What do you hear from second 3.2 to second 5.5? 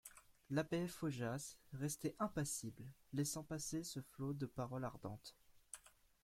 passer ce flot de paroles ardentes.